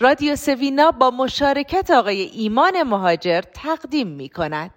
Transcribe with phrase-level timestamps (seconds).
[0.00, 4.70] رادیو سوینا با مشارکت آقای ایمان مهاجر تقدیم می کند.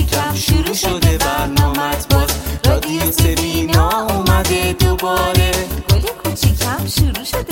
[0.00, 2.30] کوچیکم شروع شده برنامت باز
[2.66, 5.50] رادیو سوینا اومده دوباره.
[5.90, 7.49] گل کوچیکم شروع شده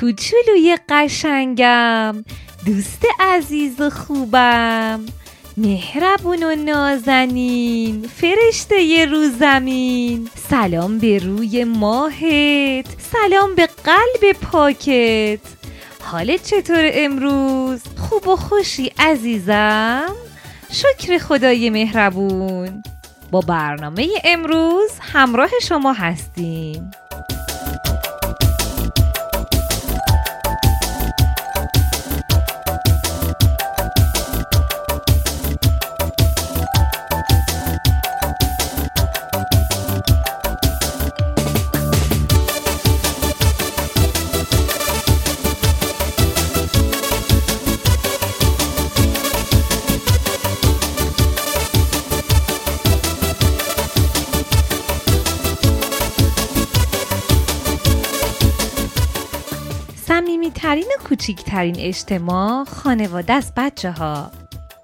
[0.00, 2.24] کوچولوی قشنگم
[2.66, 5.00] دوست عزیز و خوبم.
[5.56, 10.28] مهربون و نازنین فرشته ی رو زمین.
[10.50, 15.40] سلام به روی ماهت سلام به قلب پاکت.
[16.02, 20.14] حالت چطور امروز؟ خوب و خوشی عزیزم؟
[20.70, 22.82] شکر خدای مهربون.
[23.30, 26.90] با برنامه امروز همراه شما هستیم.
[61.24, 64.30] کوچیکترین اجتماع خانواده است بچه ها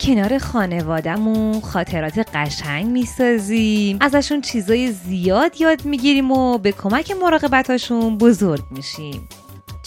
[0.01, 3.99] کنار خانوادهمون خاطرات قشنگ می‌سازیم.
[4.01, 9.29] ازشون چیزای زیاد یاد می‌گیریم و به کمک مراقبتاشون بزرگ میشیم.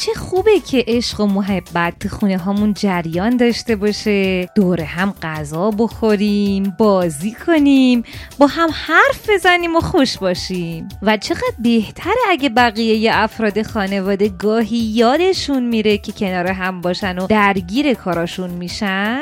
[0.06, 4.50] چه خوبه که عشق و محبت تو خونه هامون جریان داشته باشه.
[4.56, 8.04] دور هم غذا بخوریم بازی کنیم
[8.40, 10.90] با هم حرف بزنیم و خوش باشیم.
[11.02, 17.28] و چقدر بهتره اگه بقیه افراد خانواده گاهی یادشون میره که کنار هم باشن و
[17.28, 19.22] درگیر کاراشون میشن.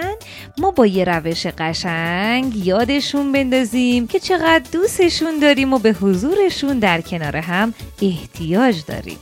[0.57, 7.01] ما با یه روش قشنگ یادشون بندازیم که چقدر دوستشون داریم و به حضورشون در
[7.01, 9.17] کنار هم احتیاج داریم.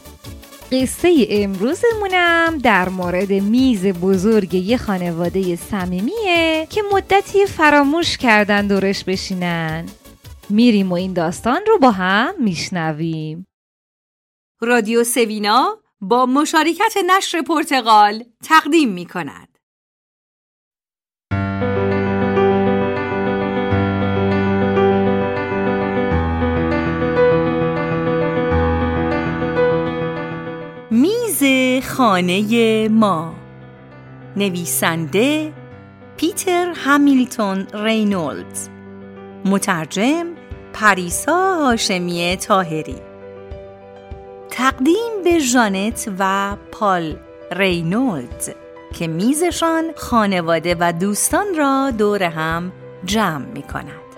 [0.72, 9.86] قصه امروزمونم در مورد میز بزرگ یه خانواده صمیمیه که مدتی فراموش کردن دورش بشینن.
[10.50, 13.48] میریم و این داستان رو با هم میشنویم.
[14.62, 19.06] رادیو سوینا با مشارکت نشر پرتغال تقدیم می
[32.00, 33.34] خانه ما.
[34.36, 35.54] نویسنده
[36.18, 38.70] پیتر همیلتون رینولدز.
[39.46, 40.28] مترجم
[40.74, 42.96] پریسا هاشمی تاهری
[44.50, 47.16] تقدیم به ژانت و پال
[47.52, 48.50] رینولدز
[49.00, 52.72] که میزشان خانواده و دوستان را دور هم
[53.06, 54.09] جمع می کند.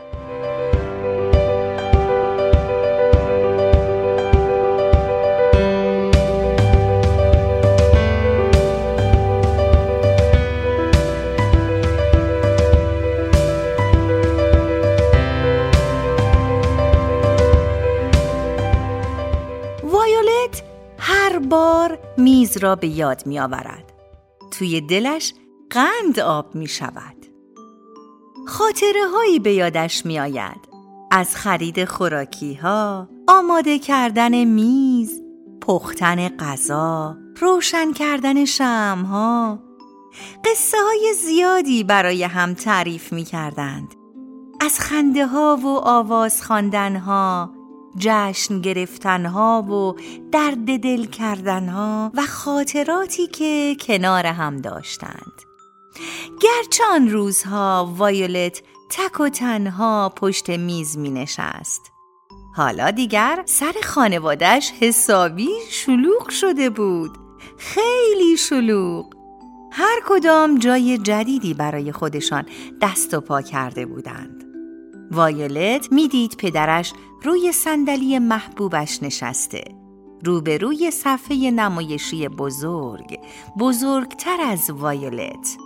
[21.51, 23.93] بار میز را به یاد می آورد.
[24.51, 25.33] توی دلش
[25.69, 27.25] قند آب می شود.
[28.47, 30.69] خاطره هایی به یادش می آید.
[31.11, 35.21] از خرید خوراکی ها، آماده کردن میز،
[35.61, 39.59] پختن غذا، روشن کردن شم ها.
[40.45, 43.93] قصه های زیادی برای هم تعریف می کردند.
[44.61, 47.60] از خنده ها و آواز خواندن ها،
[47.97, 50.01] جشن گرفتنها و
[50.31, 55.41] درد دل کردنها و خاطراتی که کنار هم داشتند
[56.41, 61.91] گرچه آن روزها وایولت تک و تنها پشت میز می نشست.
[62.55, 67.17] حالا دیگر سر خانوادش حسابی شلوغ شده بود.
[67.57, 69.05] خیلی شلوغ.
[69.71, 72.45] هر کدام جای جدیدی برای خودشان
[72.81, 74.40] دست و پا کرده بودند.
[75.11, 76.93] وایولت می‌دید پدرش
[77.23, 79.63] روی صندلی محبوبش نشسته.
[80.25, 83.19] روبروی صفحه نمایشی بزرگ،
[83.59, 85.57] بزرگتر از وایولت.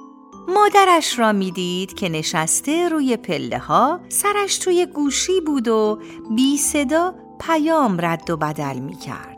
[0.48, 6.00] مادرش را می‌دید که نشسته روی پله ها سرش توی گوشی بود و
[6.36, 9.38] بی صدا پیام رد و بدل می کرد.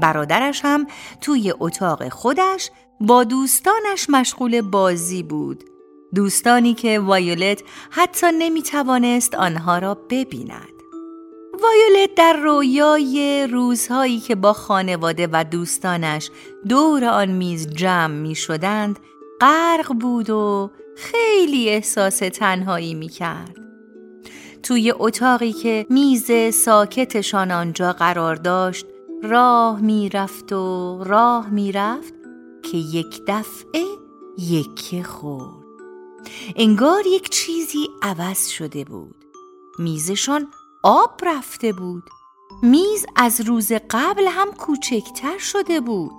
[0.00, 0.86] برادرش هم
[1.20, 2.70] توی اتاق خودش
[3.00, 5.64] با دوستانش مشغول بازی بود.
[6.14, 10.72] دوستانی که وایولت حتی نمی توانست آنها را ببیند.
[11.62, 16.30] وایولت در رویای روزهایی که با خانواده و دوستانش
[16.68, 18.98] دور آن میز جمع می شدند
[19.40, 23.56] غرق بود و خیلی احساس تنهایی می کرد.
[24.62, 28.86] توی اتاقی که میز ساکتشان آنجا قرار داشت
[29.22, 32.14] راه می‌رفت و راه می‌رفت
[32.62, 33.84] که یک دفعه
[34.38, 35.61] یکی خورد
[36.56, 39.14] انگار یک چیزی عوض شده بود.
[39.78, 40.48] میزشان
[40.82, 42.02] آب رفته بود.
[42.62, 46.12] میز از روز قبل هم کوچکتر شده بود.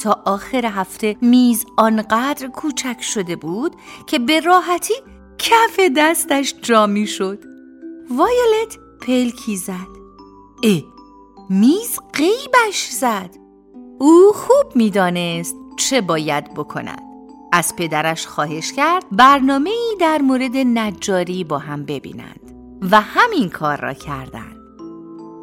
[0.00, 4.94] تا آخر هفته میز آنقدر کوچک شده بود که به راحتی
[5.38, 7.44] کف دستش جا می شد
[8.10, 10.00] وایولت پلکی زد.
[10.62, 10.82] اه
[11.50, 13.36] میز قیبش زد.
[13.98, 17.09] او خوب می‌دانست چه باید بکند.
[17.52, 22.40] از پدرش خواهش کرد برنامه ای در مورد نجاری با هم ببینند
[22.90, 24.56] و همین کار را کردند.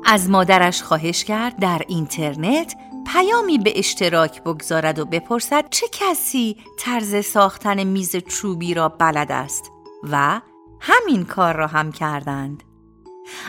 [0.05, 2.75] از مادرش خواهش کرد در اینترنت
[3.13, 9.71] پیامی به اشتراک بگذارد و بپرسد چه کسی طرز ساختن میز چوبی را بلد است
[10.03, 10.41] و
[10.79, 12.63] همین کار را هم کردند.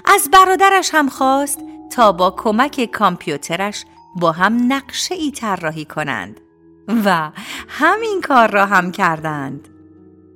[0.05, 1.61] از برادرش هم خواست
[1.91, 3.85] تا با کمک کامپیوترش
[4.17, 6.41] با هم نقشه ای طراحی کنند.
[6.89, 7.31] و
[7.69, 9.69] همین کار را هم کردند.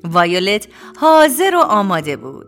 [0.05, 0.69] وایولت
[1.01, 2.47] حاضر و آماده بود.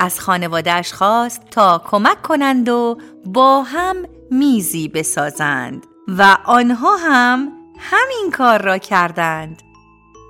[0.00, 3.96] از خانوادهش خواست تا کمک کنند و با هم
[4.30, 9.62] میزی بسازند و آنها هم همین کار را کردند.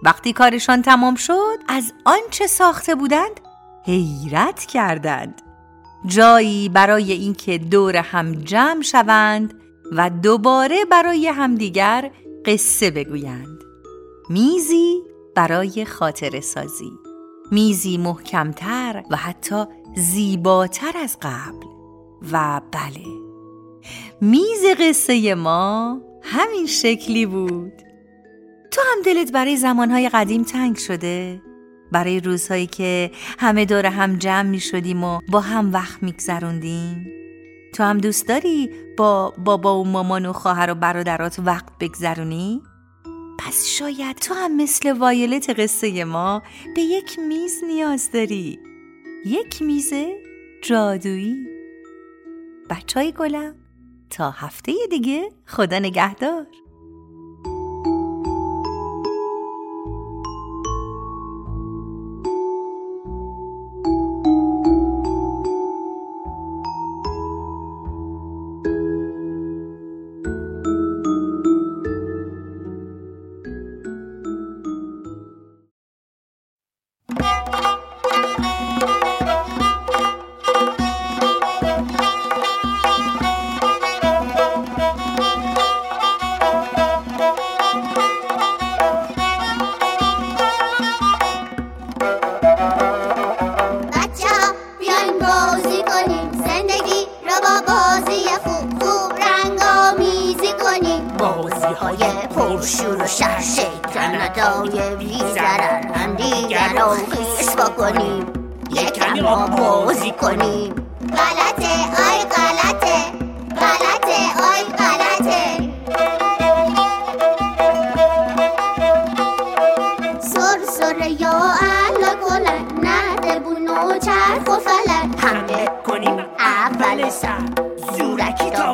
[0.02, 3.40] وقتی کارشان تمام شد از آنچه ساخته بودند
[3.84, 5.42] حیرت کردند.
[6.06, 9.54] جایی برای اینکه دور هم جمع شوند
[9.92, 12.10] و دوباره برای همدیگر
[12.46, 13.64] قصه بگویند
[14.30, 15.02] میزی
[15.34, 16.92] برای خاطر سازی
[17.50, 19.64] میزی محکمتر و حتی
[19.96, 21.66] زیباتر از قبل
[22.32, 23.06] و بله
[24.20, 27.72] میز قصه ما همین شکلی بود
[28.70, 31.42] تو هم دلت برای زمانهای قدیم تنگ شده؟
[31.92, 37.06] برای روزهایی که همه دور هم جمع می شدیم و با هم وقت می گذروندیم؟
[37.76, 42.62] تو هم دوست داری با بابا و مامان و خواهر و برادرات وقت بگذرونی؟
[43.38, 46.42] پس شاید تو هم مثل وایلت قصه ما
[46.74, 48.58] به یک میز نیاز داری.
[49.26, 49.92] یک میز
[50.62, 51.46] جادویی.
[52.70, 53.54] بچه های گلم
[54.10, 56.46] تا هفته دیگه خدا نگهدار.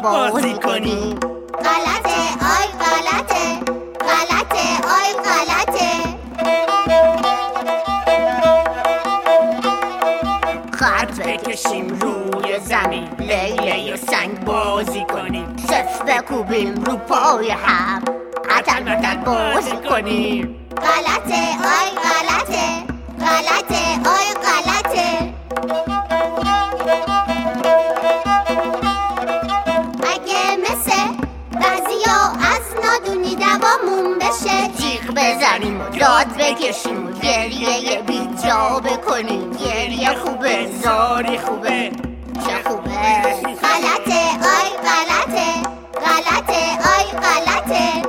[0.03, 1.15] بازی کنیم
[1.65, 2.21] غلطه
[2.55, 3.61] آی غلطه
[4.01, 4.65] غلطه
[4.99, 6.19] آی غلطه
[10.75, 15.57] خط بکشیم روی زمین لیله سنگ بازی کنیم.
[15.69, 18.03] صف بکوبیم رو پای هم.
[18.51, 20.69] قطر بطر بازی کنیم.
[20.77, 22.02] غلطه آی
[36.03, 40.69] داد بکشیم گریه بی جا بکنیم گریه خوبه.
[40.83, 41.91] زاری خوبه.
[42.47, 42.91] چه خوبه.
[43.63, 44.23] غلطه.
[44.57, 45.49] آی غلطه.
[46.05, 46.63] غلطه.
[46.95, 48.03] آی غلطه.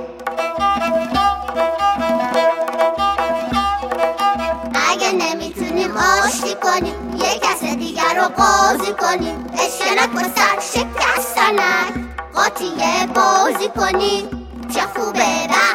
[4.92, 9.46] اگه نمی‌تونیم آشتی کنیم یه کس دیگر رو قاضی کنیم.
[9.54, 11.94] اشکنک با سر شکستنک
[12.34, 14.30] قاطیه بازی کنیم.
[14.74, 15.20] چه خوبه.
[15.20, 15.73] چه خوبه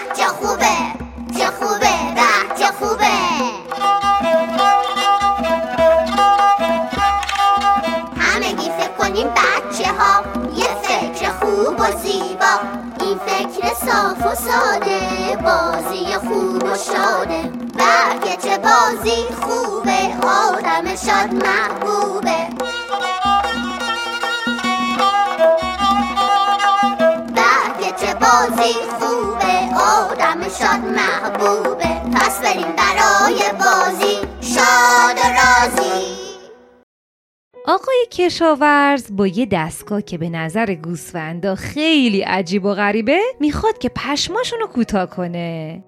[28.20, 36.18] بازی خوبه آدم شاد محبوبه پس بریم برای بازی شاد و راضی
[37.66, 43.88] آقای کشاورز با یه دستگاه که به نظر گوسفندا خیلی عجیب و غریبه می‌خواد که
[43.88, 45.84] پشماشونو کوتاه کنه.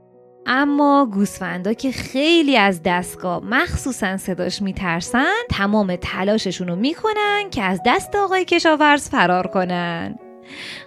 [0.53, 8.17] اما گوسفندا که خیلی از دستگاه مخصوصا صداش میترسن تمام تلاششونو می‌کنن که از دست
[8.17, 10.19] آقای کشاورز فرار کنن.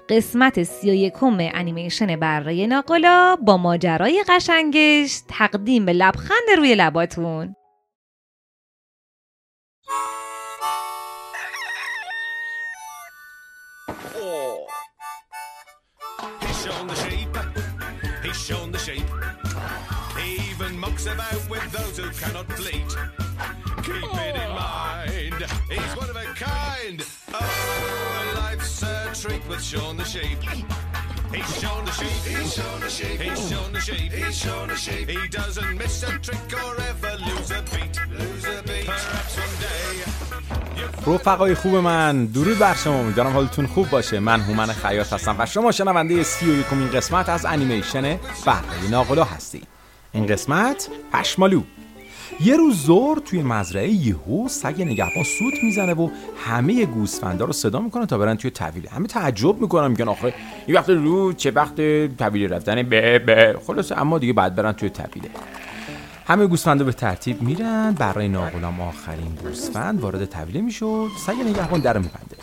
[0.10, 7.56] قسمت سی و یکم انیمیشن بره ناقلا با ماجرای قشنگش تقدیم به لبخند روی لباتون.
[18.84, 19.23] Sheep.
[20.94, 22.92] Mucks about with those who cannot bleat.
[23.82, 25.40] Keep it in mind.
[25.68, 27.04] He's one of a kind.
[27.34, 30.38] Oh, life's a treat with Sean the sheep.
[31.34, 32.22] He's shown the sheep.
[32.32, 33.20] He's shown the sheep.
[33.20, 34.12] He's shown the sheep.
[34.12, 35.10] He's shown the sheep.
[35.10, 37.96] He doesn't miss a trick or ever lose a beat.
[38.20, 38.86] Lose a beat.
[38.86, 40.14] Perhaps one day.
[41.08, 45.46] رفقای خوب من درود بر شما امیدوارم حالتون خوب باشه من هومن خیاط هستم و
[45.46, 48.02] شما شنونده سی و یکمین قسمت از انیمیشن
[48.46, 49.62] بهره ناقلا هستی
[50.14, 51.62] این قسمت پشمالو.
[52.40, 56.10] یه روز زور توی مزرعه یهو سگ نگهبان سوت می‌زنه و
[56.46, 60.34] همه گوسفندا رو صدا می‌کنه تا برن توی طویله همه تعجب می‌کنن میگن آخه
[60.68, 61.76] این وقت رو چه وقت
[62.18, 63.60] طویله رفتن؟ به به.
[63.68, 65.30] خلاصه اما دیگه بعد برن توی طویله.
[66.28, 71.98] همه گوسفندا به ترتیب میرن برای ناغلام آخرین گوسفند وارد طویله می‌شد سگ نگهبان در
[71.98, 72.36] میبنده.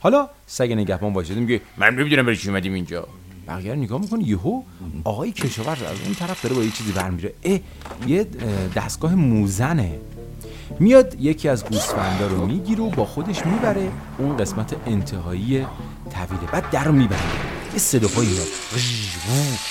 [0.00, 3.08] حالا سگ نگهبان وایساده میگه من نمی‌دونم برای چی اومدیم اینجا.
[3.48, 4.62] بقیه رو نگاه می‌کنه یهو
[5.04, 7.58] آقای کشاورز از اون طرف داره با یه چیزی برمیره اه
[8.06, 9.98] یه اه، دستگاه موزنه.
[10.80, 15.66] میاد یکی از گوسفندا رو می‌گیره و با خودش می‌بره اون قسمت انتهایی
[16.10, 16.46] طویله.
[16.52, 17.22] بعد در رو میبنده
[17.72, 18.46] یه صداهایی میاد.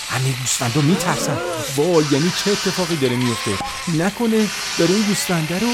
[0.10, 1.38] همه گوسفندا میترسن.
[1.78, 3.52] وای یعنی چه اتفاقی داره میفته
[3.98, 4.48] نکنه
[4.80, 5.68] داره این گوسفنده رو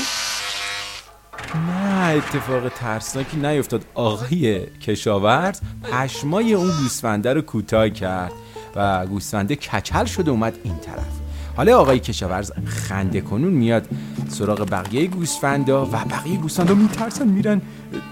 [2.18, 3.86] اتفاق ترسناکی نیفتاد.
[3.94, 8.32] آقای کشاورز پشمای اون گوسفنده رو کوتاه کرد
[8.76, 11.20] و گوسفنده کچل شده اومد این طرف.
[11.58, 13.88] حالا آقای کشاورز خنده کنون میاد
[14.30, 17.62] سراغ بقیه گوسفندا و بقیه گوسفندا میترسن میرن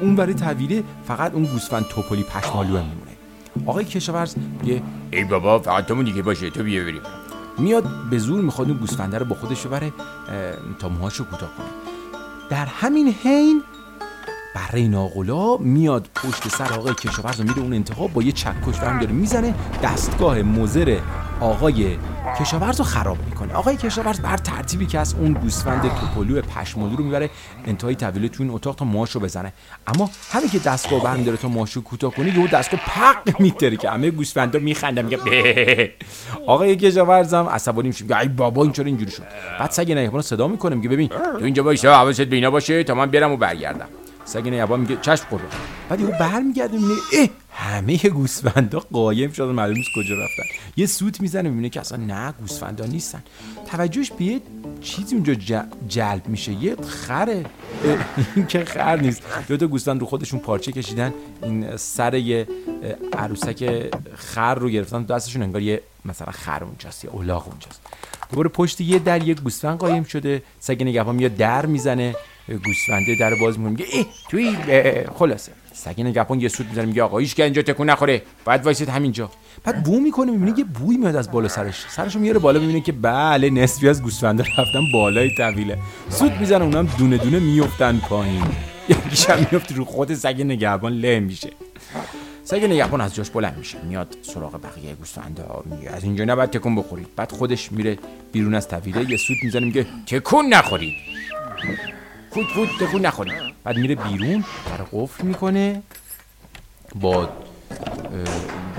[0.02, 3.12] اون برای طویله فقط اون گوسفند توپلی پشمالو میمونه.
[3.66, 4.82] آقای کشاورز میگه
[5.12, 7.02] ای بابا فقط تو دیگه باشه تو بیا بریم.
[7.58, 9.94] میاد به زور می‌خواد اون گوسفنده رو با خودش ببره
[10.80, 11.68] تا موهاشو کوتاه کنه.
[12.50, 13.62] در همین حین
[14.56, 19.00] بره ناقلا میاد پشت سر آقای کشاورز و میره اون انتها با یه چکش برم
[19.00, 19.54] داره می‌زنه
[19.84, 20.98] دستگاه مزر
[21.40, 21.98] آقای
[22.40, 23.54] کشاورز رو خراب می‌کنه.
[23.54, 27.30] آقای کشاورز بر ترتیبی که از اون گوسفند توپلو پشمالو رو می‌بره
[27.66, 29.54] انتهای طویله تو این اتاق تا ماشو بزنه.
[29.88, 33.90] اما همین که دستگاه برمی داره تا ماشو کوتاه کنه یهو دستگاه پق میتره که
[33.90, 35.94] همه گوسفندا میخندن میگه.
[36.48, 39.24] آقای کشاورز هم عصبانی میشه میگه ای بابا این چرا اینجوری شد؟
[39.60, 42.96] بعد سگ نگهبان صدا می‌کنه میگه ببین تو اینجا وایسا حواست به اینا باشه تا
[42.96, 43.88] من برم و برگردم.
[44.32, 45.50] سگ نگهبان میگه چشم قربان
[45.90, 50.44] بعد یهو برمیگرده می‌بینه اه همه گوسفندا قایم شدن معلوم نیست کجا رفتن.
[50.78, 53.24] یه سوت می‌زنه می‌بینه که اصلا نه گوسفندا نیستن.
[53.66, 54.42] توجهش به
[54.82, 55.34] چیزی اونجا
[55.88, 57.46] جلب میشه یه خره.
[58.36, 59.22] این که خر نیست.
[59.48, 62.48] دو تا گوسفند رو خودشون پارچه کشیدن این سر یه
[63.14, 67.82] عروسک خر رو گرفتن دستشون انگار یه مثلا خر اونجاست یه الاغ اونجاست.
[68.30, 72.16] دوباره پشت یه در یه گوسفند قایم شده سگ نگهبان میاد در می‌زنه.
[72.58, 74.58] گوسفنده در باز میگه ای توی
[75.20, 75.52] خلاصه.
[75.74, 78.22] سگ نگهبان یه سوت می‌زنه میگه آقا هیچ که اینجا تکون نخوره.
[78.46, 79.32] بعد وایسید همینجا.
[79.64, 81.86] بعد بو می‌کنه می‌بینه یه بوی میاد از بالا سرش.
[81.90, 85.78] سرشو میاره بالا می‌بینه که بله نصفی از گوسفندا رفتن بالای طویله.
[86.10, 88.44] سوت می‌زنه اونم دونه دونه میفتن پایین.
[88.90, 91.50] یکیش هم میفته رو خود سگ نگهبان له میشه.
[92.44, 93.78] سگ نگهبان از جاش بلند میشه.
[93.84, 95.64] میاد سراغ بقیه گوسفندا.
[95.66, 97.08] میگه از اینجا نباید تکون بخورید.
[97.16, 97.98] بعد خودش میره
[98.32, 100.94] بیرون از طویله یه سوت می‌زنه میگه تکون نخورید.
[102.34, 103.34] فوت فوت تکون نخورید
[103.64, 105.82] بعد میره بیرون در قفل می‌کنه.
[106.96, 107.30] با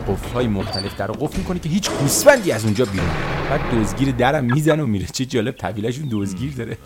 [0.08, 3.10] قفل های مختلف در قفل می‌کنه که هیچ گوسفندی از اونجا بیرون.
[3.50, 5.06] بعد دزگیر درم می‌زنه و میره.
[5.06, 6.78] چه جالب طویلشون دزگیر داره.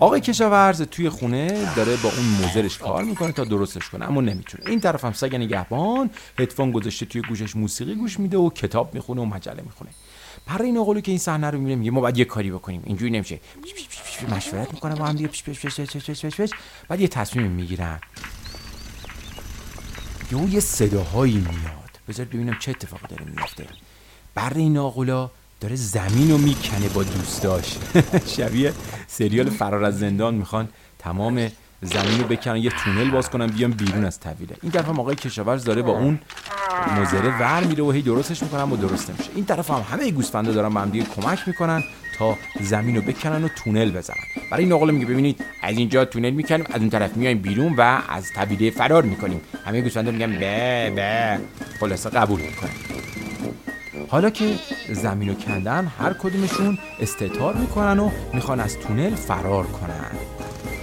[0.00, 4.70] آقای کشاورز توی خونه داره با اون موزرش کار می‌کنه تا درستش کنه اما نمی‌تونه.
[4.70, 9.20] این طرف هم سگ نگهبان هدفون گذاشته توی گوشش موسیقی گوش میده و کتاب می‌خونه
[9.20, 9.90] و مجله می‌خونه.
[10.46, 12.82] پر این که این صحنه رو می‌بینه میگه ما باید یه کاری بکنیم.
[12.84, 13.40] اینجوری نمیشه.
[14.36, 15.28] مشورت می‌کنه با هم دیگه.
[15.28, 16.50] پیش پیش پیش پیش پیش پیش
[16.88, 18.00] بعد یه تصمیم می‌گیرن.
[20.32, 21.98] یه یه صداهایی میاد.
[22.08, 23.66] بذار ببینم چه اتفاقی داره میفته
[24.34, 25.30] بر این آقلا
[25.66, 27.76] داره زمین رو می‌کنه با دوستاش.
[28.36, 28.72] شبیه
[29.06, 30.68] سریال فرار از زندان می‌خوان
[30.98, 31.48] تمام
[31.82, 35.14] زمین رو بکنن یه تونل باز کنن بیان بیرون از طویله این طرف هم آقای
[35.14, 36.18] کشاورز داره با اون
[37.00, 39.30] مزره ور میره و هی درستش می‌کنن و درست نمیشه.
[39.34, 41.84] این طرف هم همه گوسفندا دارن با هم دیگه کمک می‌کنن
[42.18, 44.16] تا زمین رو بکنن و تونل بزنن.
[44.50, 47.98] برای این آقا میگه ببینید از اینجا تونل می‌کنیم از اون طرف میایم بیرون و
[48.08, 49.40] از طویله فرار می‌کنیم.
[49.64, 51.38] همه گوسفندا میگن به به
[51.80, 52.95] خلاصه قبول می‌کنن.
[54.08, 54.44] حالا که
[54.92, 60.10] زمین رو کندن هر کدومشون استتار می‌کنن و می‌خوان از تونل فرار کنن.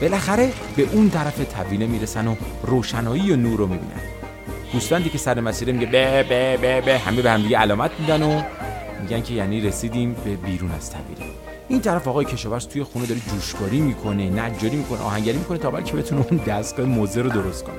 [0.01, 4.01] بالاخره به اون طرف طویله می‌رسن و روشنایی و نور رو می‌بینن.
[4.73, 8.23] گوسفندی که سر مسیره میگه به به به به همه به هم دیگه علامت میدن
[8.23, 8.41] و
[9.01, 11.31] میگن که یعنی رسیدیم به بیرون از طویله
[11.67, 15.93] این طرف آقای کشاورز توی خونه داره جوشکاری می‌کنه نجاری می‌کنه آهنگری می‌کنه تا بلکه
[15.93, 17.75] بتونه اون دستگاه موزه رو درست کنه.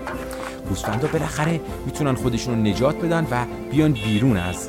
[0.68, 4.68] گوسفندا بالاخره می‌تونن خودشون رو نجات بدن و بیان بیرون از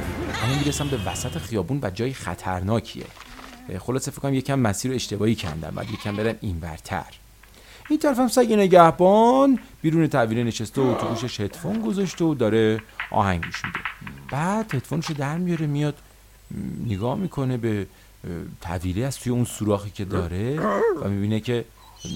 [0.00, 3.06] طویله اما می‌رسن به وسط خیابون و جای خطرناکیه.
[3.78, 7.04] خلاصه فکر کنم یکم مسیر رو اشتباهی کندن بعد یکم برن اینورتر
[7.90, 12.80] این طرف هم سگ نگهبان بیرون طویله نشسته و تو گوشش هدفون گذاشته و داره
[13.10, 13.78] آهنگ گوش میده.
[14.30, 15.94] بعد هدفونش در میاره میاد
[16.86, 17.86] نگاه می‌کنه به
[18.60, 20.60] طویله از توی اون سوراخی که داره
[21.02, 21.64] و می‌بینه که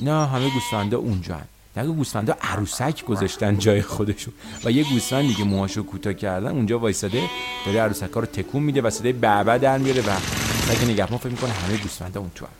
[0.02, 1.48] نه همه گوسفندا اونجا هن.
[1.78, 4.34] نگه گوسفندا عروسک گذاشتن جای خودشون.
[4.64, 7.22] و یه گوسفندی که موهاشو کوتاه کردن اونجا وایساده
[7.66, 10.16] داره عروسک ها رو تکون میده و صدای بعبع در میاره و
[10.68, 12.52] سگ نگهبان فکر می‌کنه همه گوسفندا اون تو هم.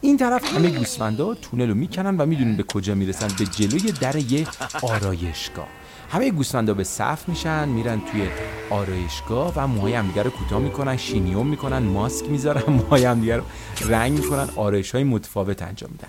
[0.00, 4.16] این طرف همه گوسفندا تونل رو می‌کنن و می‌دونین به کجا می‌رسن به جلوی در
[4.16, 4.46] یه
[4.82, 5.68] آرایشگاه.
[6.10, 8.28] همه گوسفندا به صف میشن میرن توی
[8.70, 13.42] آرایشگاه و موهای همدیگه رو کوتاه می‌کنن شینیوم می‌کنن ماسک می‌ذارن موهای همدیگه رو
[13.80, 16.08] رنگ می‌کنن آرایش های متفاوت انجام میدن.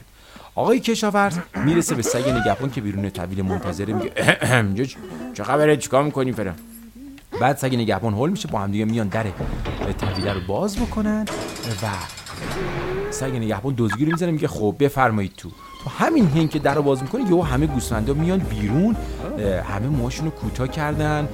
[0.55, 4.11] آقای کشاورز می‌رسه به سگ نگهبان که بیرون طویل منتظره میگه
[5.35, 6.55] چه خبره؟ چیکار می‌کنیم فرم
[7.41, 9.25] بعد سگ نگهبان هول میشه با هم دیگه میان در
[9.97, 11.25] طویله رو باز بکنن
[11.83, 11.87] و
[13.11, 15.49] سگ نگهبان دزگی رو می‌زنه میگه خب بفرمایید تو.
[15.83, 18.95] تو همین هین که در رو باز می‌کنه یهو همه گوسفندا میان بیرون
[19.39, 21.27] همه موهاشون رو کوتاه کردن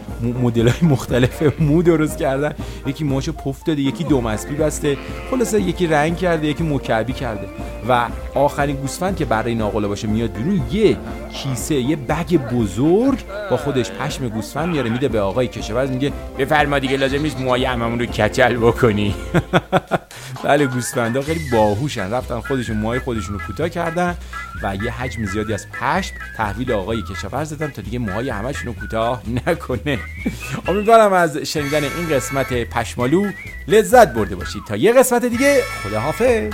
[0.43, 2.53] مدل های مختلف مو درست کردن.
[2.87, 4.97] یکی موهاشو پف داده یکی دوم اسبی بسته.
[5.31, 7.47] خلاصه یکی رنگ کرده یکی مکعبی کرده.
[7.89, 10.97] و آخرین گوسفند که برای ناقله باشه میاد بیرون یه
[11.33, 16.79] کیسه یه بگ بزرگ با خودش پشم گوسفند میاره میده به آقای کشاورز میگه بفرما
[16.79, 19.15] دیگه لازم نیست موهای هممون رو کچل بکنی.
[20.43, 22.11] بله گوسفندا خیلی باهوشن.
[22.11, 24.17] رفتن خودشون موهای خودشون رو کوتاه کردن
[24.63, 28.79] و یه حجم زیادی از پشم تحویل آقای کشاورز دادن تا دیگه موهای همشون رو
[28.79, 29.99] کوتاه نکنه.
[30.67, 33.31] امیدوارم از شنیدن این قسمت پشمالو
[33.67, 34.63] لذت برده باشید.
[34.67, 36.53] تا یه قسمت دیگه خداحافظ.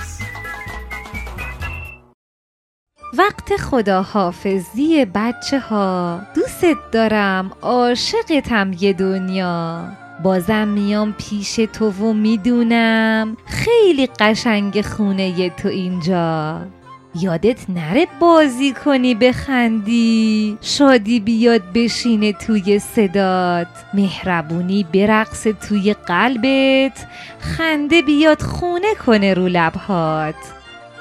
[3.17, 10.06] وقت خداحافظی بچه ها دوست دارم عاشقتم یه دنیا.
[10.23, 16.61] بازم میام پیش تو و می‌دونم خیلی قشنگ خونه تو اینجا.
[17.21, 20.57] یادت نره بازی کنی بخندی.
[20.61, 23.67] شادی بیاد بشینه توی صدات.
[23.93, 27.07] مهربونی برقص توی قلبت.
[27.39, 30.35] خنده بیاد خونه کنه رو لبهات.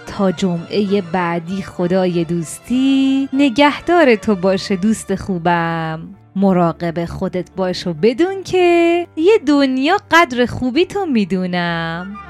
[0.07, 3.29] تا جمعه بعدی خدای دوستی.
[3.33, 6.16] نگهدار تو باشه دوست خوبم.
[6.37, 12.26] مراقب خودت باش و بدون که یه دنیا قدر خوبی تو می‌دونم.